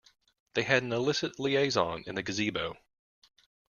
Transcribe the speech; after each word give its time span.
They 0.55 0.63
had 0.63 0.81
an 0.81 0.93
illicit 0.93 1.39
liaison 1.39 2.05
in 2.07 2.15
the 2.15 2.23
gazebo. 2.23 2.75